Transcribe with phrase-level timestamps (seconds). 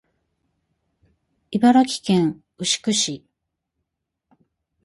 [1.51, 3.23] 茨城県牛久市